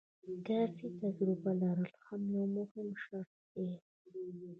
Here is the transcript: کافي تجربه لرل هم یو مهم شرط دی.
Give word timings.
کافي 0.47 0.87
تجربه 1.01 1.51
لرل 1.61 1.91
هم 2.05 2.21
یو 2.35 2.45
مهم 2.55 2.87
شرط 3.03 3.33
دی. 3.53 3.69